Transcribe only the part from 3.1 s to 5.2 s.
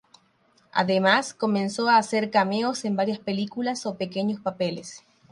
películas o pequeños papeles.